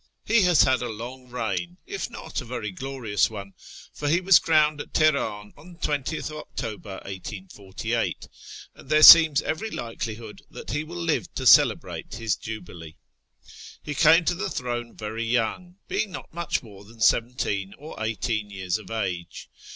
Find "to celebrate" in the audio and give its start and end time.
11.35-12.15